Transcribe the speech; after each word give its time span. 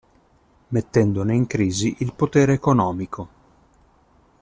Mettendone 0.69 1.35
in 1.35 1.45
crisi 1.45 1.97
il 1.99 2.15
potere 2.15 2.53
economico. 2.53 3.29